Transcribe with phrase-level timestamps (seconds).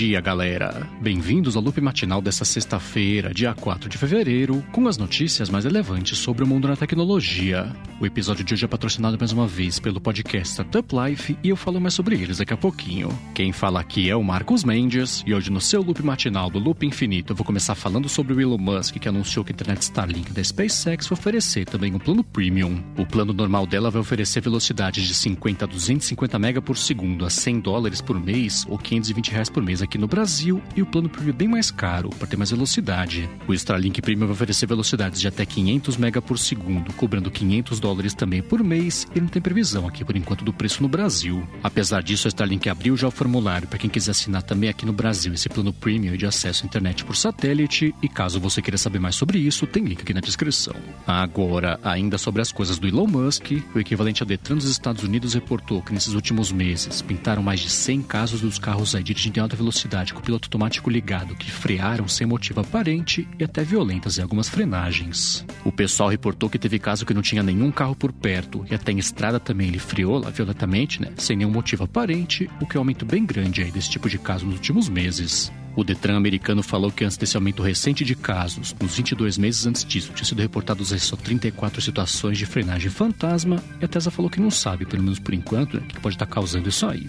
[0.00, 0.88] dia, galera!
[0.98, 6.16] Bem-vindos ao loop matinal dessa sexta-feira, dia 4 de fevereiro, com as notícias mais relevantes
[6.16, 7.70] sobre o mundo da tecnologia.
[8.00, 11.56] O episódio de hoje é patrocinado mais uma vez pelo podcast Startup Life e eu
[11.56, 13.10] falo mais sobre eles daqui a pouquinho.
[13.34, 16.86] Quem fala aqui é o Marcos Mendes e hoje no seu loop matinal do Loop
[16.86, 20.32] Infinito eu vou começar falando sobre o Elon Musk que anunciou que a internet Starlink
[20.32, 22.82] da SpaceX vai oferecer também um plano premium.
[22.96, 27.28] O plano normal dela vai oferecer velocidades de 50 a 250 MB por segundo a
[27.28, 31.08] 100 dólares por mês ou 520 reais por mês aqui no Brasil e o plano
[31.08, 33.28] premium bem mais caro, para ter mais velocidade.
[33.48, 38.14] O Starlink Premium vai oferecer velocidades de até 500 MB por segundo, cobrando 500 dólares
[38.14, 41.46] também por mês e não tem previsão aqui por enquanto do preço no Brasil.
[41.62, 44.92] Apesar disso, a Starlink abriu já o formulário para quem quiser assinar também aqui no
[44.92, 48.98] Brasil esse plano premium de acesso à internet por satélite e caso você queira saber
[48.98, 50.74] mais sobre isso, tem link aqui na descrição.
[51.06, 55.34] Agora, ainda sobre as coisas do Elon Musk, o equivalente a Detran dos Estados Unidos
[55.34, 59.42] reportou que nesses últimos meses pintaram mais de 100 casos dos carros aí dirigindo em
[59.42, 64.18] alta velocidade com o piloto automático ligado que frearam sem motivo aparente e até violentas
[64.18, 65.44] em algumas frenagens.
[65.64, 68.92] O pessoal reportou que teve caso que não tinha nenhum carro por perto e até
[68.92, 72.80] em estrada também ele freou lá violentamente, né, sem nenhum motivo aparente, o que é
[72.80, 75.52] um aumento bem grande aí desse tipo de caso nos últimos meses.
[75.76, 79.84] O Detran americano falou que antes desse aumento recente de casos, nos 22 meses antes
[79.84, 84.40] disso, tinha sido reportados só 34 situações de frenagem fantasma, e a Tesla falou que
[84.40, 87.08] não sabe, pelo menos por enquanto, né, o que pode estar causando isso aí.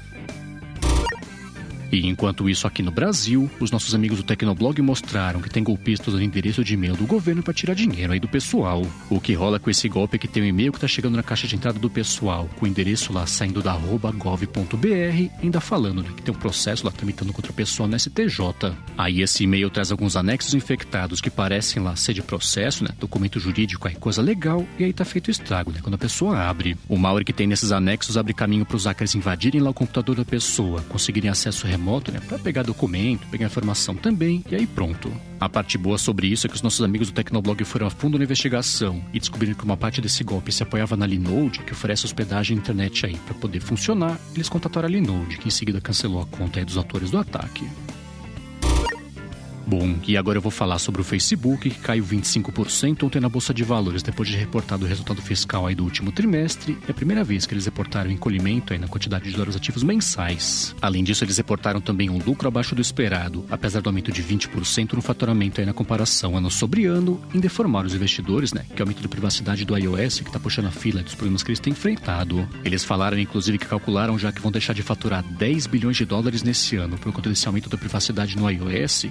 [1.92, 6.14] E enquanto isso aqui no Brasil, os nossos amigos do Tecnoblog mostraram que tem golpistas
[6.14, 8.82] no endereço de e-mail do governo para tirar dinheiro aí do pessoal.
[9.10, 11.24] O que rola com esse golpe é que tem um e-mail que tá chegando na
[11.24, 16.10] caixa de entrada do pessoal, com o endereço lá saindo da gov.br, ainda falando né,
[16.16, 18.74] que tem um processo lá tramitando contra o pessoal no STJ.
[18.98, 23.38] Aí esse e-mail traz alguns anexos infectados que parecem lá ser de processo, né, documento
[23.38, 26.78] jurídico aí, coisa legal, e aí tá feito o estrago, né, quando a pessoa abre.
[26.88, 30.16] O malware que tem nesses anexos abre caminho para os hackers invadirem lá o computador
[30.16, 34.68] da pessoa, conseguirem acesso remoto remoto, né, para pegar documento, pegar informação também, e aí
[34.68, 35.12] pronto.
[35.40, 38.20] A parte boa sobre isso é que os nossos amigos do Tecnoblog foram a fundo
[38.20, 42.06] na investigação e descobriram que uma parte desse golpe se apoiava na Linode, que oferece
[42.06, 44.20] hospedagem na internet aí para poder funcionar.
[44.36, 47.68] Eles contataram a Linode, que em seguida cancelou a conta dos autores do ataque.
[49.72, 53.54] Bom, e agora eu vou falar sobre o Facebook, que caiu 25% ontem na Bolsa
[53.54, 56.78] de Valores, depois de reportado o resultado fiscal aí do último trimestre.
[56.86, 60.76] É a primeira vez que eles reportaram encolhimento aí na quantidade de dólares ativos mensais.
[60.82, 64.92] Além disso, eles reportaram também um lucro abaixo do esperado, apesar do aumento de 20%
[64.92, 68.66] no faturamento aí na comparação ano sobre ano, em deformar os investidores, né?
[68.76, 71.44] Que é o aumento da privacidade do iOS, que está puxando a fila dos problemas
[71.44, 72.46] que eles têm enfrentado.
[72.66, 76.44] Eles falaram, inclusive, que calcularam já que vão deixar de faturar 10 bilhões de dólares
[76.44, 79.06] nesse ano por conta desse aumento da privacidade no iOS,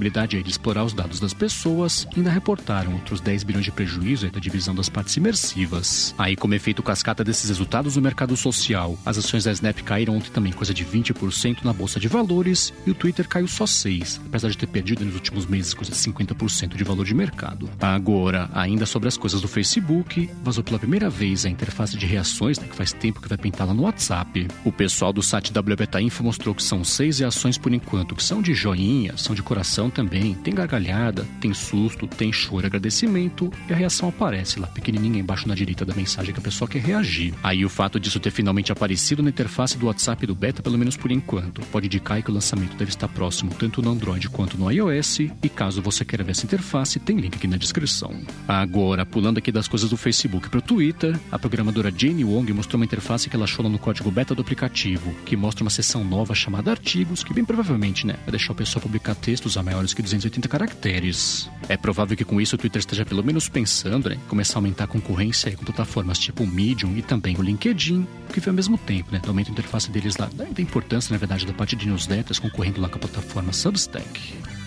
[0.00, 4.40] possibilidade de explorar os dados das pessoas, ainda reportaram outros 10 bilhões de prejuízo da
[4.40, 6.14] divisão das partes imersivas.
[6.16, 10.30] Aí, como efeito cascata desses resultados no mercado social, as ações da Snap caíram ontem
[10.30, 14.48] também coisa de 20% na bolsa de valores e o Twitter caiu só 6, apesar
[14.48, 17.68] de ter perdido nos últimos meses coisa de 50% de valor de mercado.
[17.78, 22.58] Agora, ainda sobre as coisas do Facebook, vazou pela primeira vez a interface de reações,
[22.58, 24.48] né, que faz tempo que vai pintar lá no WhatsApp.
[24.64, 28.40] O pessoal do site WBeta Info mostrou que são seis reações por enquanto, que são
[28.40, 33.76] de joinha, são de coração também, tem gargalhada, tem susto, tem choro, agradecimento e a
[33.76, 37.32] reação aparece lá pequenininha embaixo na direita da mensagem que a pessoa quer reagir.
[37.42, 40.96] Aí o fato disso ter finalmente aparecido na interface do WhatsApp do beta, pelo menos
[40.96, 44.70] por enquanto, pode indicar que o lançamento deve estar próximo tanto no Android quanto no
[44.70, 48.20] iOS e caso você queira ver essa interface, tem link aqui na descrição.
[48.48, 52.80] Agora, pulando aqui das coisas do Facebook para o Twitter, a programadora Jane Wong mostrou
[52.80, 56.34] uma interface que ela achou no código beta do aplicativo, que mostra uma seção nova
[56.34, 60.02] chamada Artigos, que bem provavelmente, né, vai deixar o pessoal publicar textos a maiores que
[60.02, 61.48] 280 caracteres.
[61.68, 64.84] É provável que com isso o Twitter esteja pelo menos pensando né, começar a aumentar
[64.84, 68.76] a concorrência com plataformas tipo o Medium e também o LinkedIn, que foi ao mesmo
[68.76, 71.86] tempo, né, do aumento da interface deles lá, da importância, na verdade, da parte de
[71.86, 74.59] newsletters concorrendo lá com a plataforma Substack.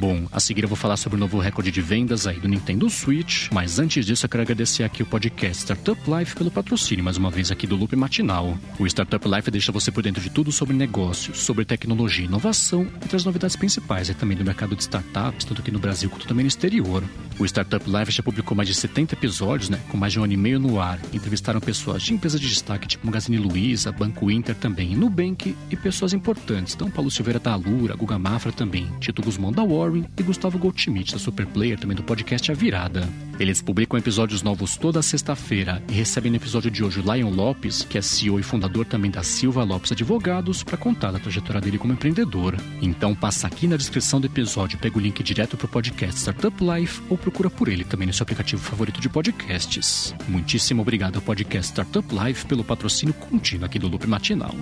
[0.00, 2.88] Bom, a seguir eu vou falar sobre o novo recorde de vendas aí do Nintendo
[2.88, 7.18] Switch, mas antes disso eu quero agradecer aqui o podcast Startup Life pelo patrocínio mais
[7.18, 8.56] uma vez aqui do Loop Matinal.
[8.78, 12.88] O Startup Life deixa você por dentro de tudo sobre negócios, sobre tecnologia e inovação
[13.04, 16.26] e traz novidades principais aí também do mercado de startups, tanto aqui no Brasil quanto
[16.26, 17.04] também no exterior.
[17.38, 20.32] O Startup Life já publicou mais de 70 episódios, né, com mais de um ano
[20.32, 20.98] e meio no ar.
[21.12, 26.14] Entrevistaram pessoas de empresas de destaque tipo Magazine Luiza, Banco Inter também, Nubank e pessoas
[26.14, 30.58] importantes, então Paulo Silveira da Alura, Guga Mafra também, Tito Guzmão da War E Gustavo
[30.58, 33.08] Goldschmidt, da Superplayer, também do podcast A Virada.
[33.38, 37.96] Eles publicam episódios novos toda sexta-feira e recebem no episódio de hoje Lion Lopes, que
[37.96, 41.92] é CEO e fundador também da Silva Lopes Advogados, para contar a trajetória dele como
[41.92, 42.56] empreendedor.
[42.82, 46.56] Então passa aqui na descrição do episódio, pega o link direto para o podcast Startup
[46.62, 50.14] Life ou procura por ele também no seu aplicativo favorito de podcasts.
[50.28, 54.54] Muitíssimo obrigado ao podcast Startup Life pelo patrocínio contínuo aqui do Loop Matinal.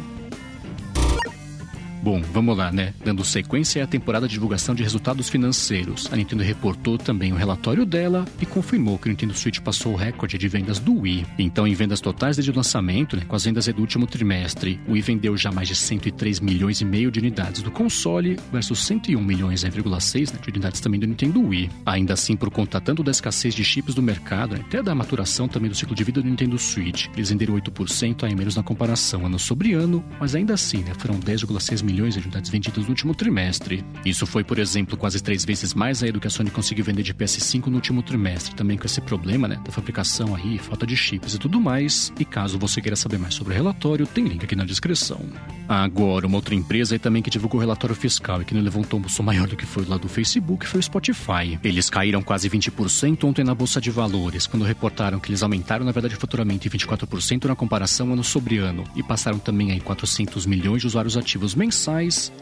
[2.02, 2.94] Bom, vamos lá, né?
[3.04, 6.08] Dando sequência à temporada de divulgação de resultados financeiros.
[6.12, 9.96] A Nintendo reportou também o relatório dela e confirmou que o Nintendo Switch passou o
[9.96, 11.26] recorde de vendas do Wii.
[11.38, 14.92] Então, em vendas totais desde o lançamento, né, com as vendas do último trimestre, o
[14.92, 19.20] Wii vendeu já mais de 103 milhões e meio de unidades do console versus 101
[19.20, 21.68] milhões e 6 né, de unidades também do Nintendo Wii.
[21.84, 25.48] Ainda assim, por conta tanto da escassez de chips do mercado, né, até da maturação
[25.48, 29.26] também do ciclo de vida do Nintendo Switch, eles venderam 8% a menos na comparação
[29.26, 33.14] ano sobre ano, mas ainda assim, né, foram 10,6 milhões de unidades vendidas no último
[33.14, 33.82] trimestre.
[34.04, 37.02] Isso foi, por exemplo, quase três vezes mais aí do que a Sony conseguiu vender
[37.02, 40.96] de PS5 no último trimestre, também com esse problema né, da fabricação aí, falta de
[40.96, 42.12] chips e tudo mais.
[42.18, 45.20] E caso você queira saber mais sobre o relatório, tem link aqui na descrição.
[45.68, 48.82] Agora, uma outra empresa aí também que divulgou o relatório fiscal e que não levou
[48.82, 51.58] um tombo maior do que foi lá do Facebook foi o Spotify.
[51.62, 55.92] Eles caíram quase 20% ontem na bolsa de valores, quando reportaram que eles aumentaram, na
[55.92, 60.46] verdade, o faturamento em 24% na comparação ano sobre ano e passaram também aí 400
[60.46, 61.77] milhões de usuários ativos mensais,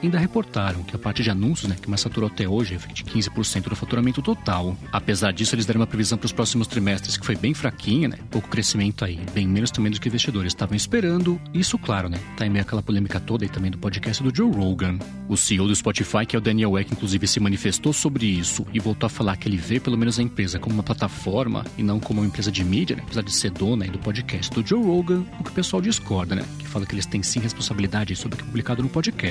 [0.02, 3.04] ainda reportaram que a parte de anúncios, né, que mais saturou até hoje, é de
[3.04, 4.76] 15% do faturamento total.
[4.92, 8.18] Apesar disso, eles deram uma previsão para os próximos trimestres que foi bem fraquinha, né?
[8.30, 11.40] Pouco crescimento aí, bem menos também do que investidores estavam esperando.
[11.52, 12.18] Isso, claro, né?
[12.36, 14.98] Tá em meio aquela polêmica toda e também do podcast do Joe Rogan.
[15.28, 18.78] O CEO do Spotify, que é o Daniel Eck, inclusive se manifestou sobre isso e
[18.78, 21.98] voltou a falar que ele vê pelo menos a empresa como uma plataforma e não
[21.98, 23.02] como uma empresa de mídia, né?
[23.04, 26.34] apesar de ser dona aí do podcast do Joe Rogan, o que o pessoal discorda,
[26.34, 26.44] né?
[26.58, 29.25] Que fala que eles têm sim responsabilidade sobre o que é publicado no podcast.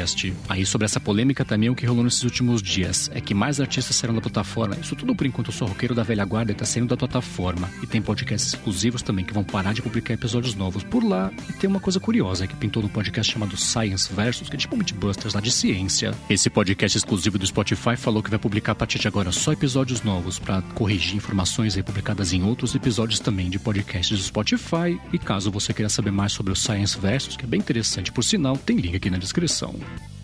[0.50, 3.96] Aí sobre essa polêmica também o que rolou nesses últimos dias é que mais artistas
[3.96, 4.78] saíram da plataforma.
[4.82, 7.70] Isso tudo por enquanto eu sou roqueiro da velha guarda e tá saindo da plataforma.
[7.82, 11.32] E tem podcasts exclusivos também que vão parar de publicar episódios novos por lá.
[11.50, 14.76] E tem uma coisa curiosa que pintou no podcast chamado Science Versus, que é tipo
[14.76, 16.14] um Mythbusters lá de ciência.
[16.30, 20.02] Esse podcast exclusivo do Spotify falou que vai publicar a partir de agora só episódios
[20.02, 25.00] novos para corrigir informações aí publicadas em outros episódios também de podcasts do Spotify.
[25.14, 28.24] E caso você queira saber mais sobre o Science Versus, que é bem interessante por
[28.24, 29.76] sinal, tem link aqui na descrição.
[29.86, 30.15] Thank you.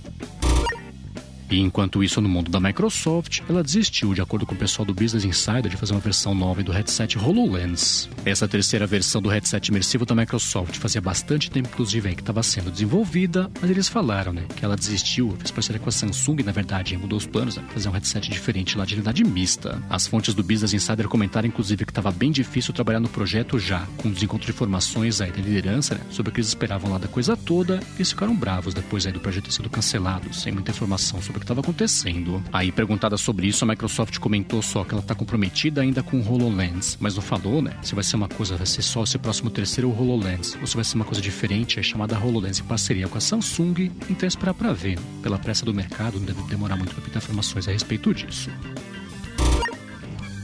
[1.52, 4.94] E enquanto isso, no mundo da Microsoft, ela desistiu, de acordo com o pessoal do
[4.94, 8.10] Business Insider, de fazer uma versão nova do headset HoloLens.
[8.24, 12.42] Essa terceira versão do headset imersivo da Microsoft fazia bastante tempo, inclusive, aí, que estava
[12.42, 16.54] sendo desenvolvida, mas eles falaram, né, que ela desistiu, fez parceria com a Samsung, na
[16.54, 19.84] verdade, mudou os planos, né, fazer um headset diferente lá de realidade mista.
[19.90, 23.86] As fontes do Business Insider comentaram, inclusive, que estava bem difícil trabalhar no projeto já,
[23.98, 27.10] com desencontro de informações aí da liderança, né, sobre o que eles esperavam lá da
[27.10, 30.72] coisa toda, e eles ficaram bravos depois aí do projeto ter sido cancelado, sem muita
[30.72, 32.42] informação sobre que estava acontecendo.
[32.54, 36.28] Aí, perguntada sobre isso, a Microsoft comentou só que ela está comprometida ainda com o
[36.28, 37.76] HoloLens, mas não falou, né?
[37.82, 40.86] Se vai ser uma coisa, vai ser só esse próximo terceiro HoloLens, ou se vai
[40.86, 44.54] ser uma coisa diferente, é chamada HoloLens em parceria com a Samsung, então é esperar
[44.54, 45.00] para ver.
[45.22, 48.50] Pela pressa do mercado, não deve demorar muito para ter informações a respeito disso.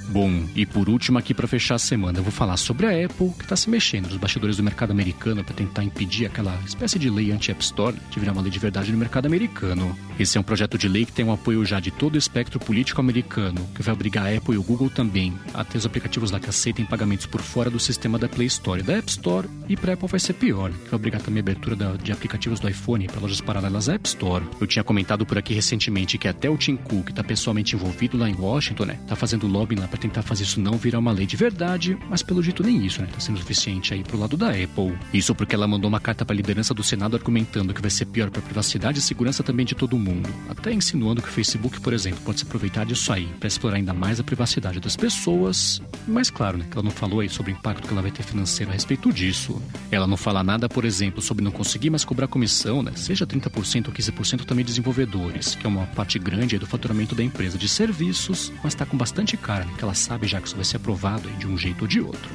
[0.09, 3.31] Bom, e por último aqui para fechar a semana, eu vou falar sobre a Apple,
[3.37, 7.09] que está se mexendo nos bastidores do mercado americano para tentar impedir aquela espécie de
[7.09, 9.97] lei anti-App Store de virar uma lei de verdade no mercado americano.
[10.17, 12.59] Esse é um projeto de lei que tem um apoio já de todo o espectro
[12.59, 16.31] político americano, que vai obrigar a Apple e o Google também a ter os aplicativos
[16.31, 19.47] lá que aceitem pagamentos por fora do sistema da Play Store e da App Store,
[19.67, 22.69] e para Apple vai ser pior, que vai obrigar também a abertura de aplicativos do
[22.69, 24.45] iPhone para lojas paralelas à App Store.
[24.59, 28.17] Eu tinha comentado por aqui recentemente que até o Tim Cook, que está pessoalmente envolvido
[28.17, 31.11] lá em Washington, né, tá fazendo lobby lá para tentar fazer isso não virar uma
[31.11, 33.07] lei de verdade, mas pelo jeito nem isso, né?
[33.11, 34.97] Tá sendo suficiente aí pro lado da Apple.
[35.13, 38.05] Isso porque ela mandou uma carta para a liderança do Senado argumentando que vai ser
[38.05, 40.29] pior para a privacidade e segurança também de todo mundo.
[40.49, 43.93] Até insinuando que o Facebook, por exemplo, pode se aproveitar disso aí para explorar ainda
[43.93, 45.81] mais a privacidade das pessoas.
[46.07, 46.65] Mas claro, né?
[46.69, 49.11] Que ela não falou aí sobre o impacto que ela vai ter financeiro a respeito
[49.11, 49.61] disso.
[49.91, 52.91] Ela não fala nada, por exemplo, sobre não conseguir mais cobrar comissão, né?
[52.95, 57.57] Seja 30% ou 15% também desenvolvedores, que é uma parte grande do faturamento da empresa
[57.57, 59.73] de serviços, mas tá com bastante cara, né?
[59.77, 62.29] Que ela sabe já que isso vai ser aprovado de um jeito ou de outro.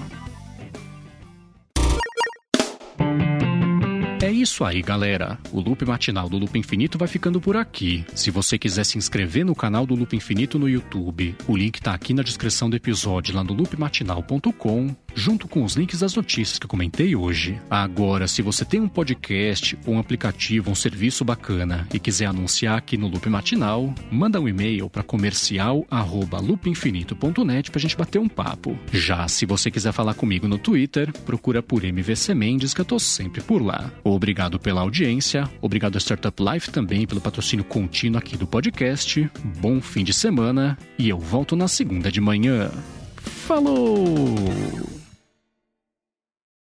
[4.22, 5.38] É isso aí, galera.
[5.52, 8.04] O loop matinal do Loop Infinito vai ficando por aqui.
[8.14, 11.92] Se você quiser se inscrever no canal do Loop Infinito no YouTube, o link tá
[11.92, 16.66] aqui na descrição do episódio lá no loopmatinal.com junto com os links das notícias que
[16.66, 17.60] comentei hoje.
[17.70, 22.96] Agora, se você tem um podcast, um aplicativo, um serviço bacana e quiser anunciar aqui
[22.96, 28.78] no Loop Matinal, manda um e-mail para comercial@loopinfinito.net pra gente bater um papo.
[28.92, 32.98] Já se você quiser falar comigo no Twitter, procura por MVC Mendes que eu tô
[32.98, 33.92] sempre por lá.
[34.04, 39.30] Obrigado pela audiência, obrigado a Startup Life também pelo patrocínio contínuo aqui do podcast.
[39.60, 42.70] Bom fim de semana e eu volto na segunda de manhã.
[43.16, 45.01] Falou!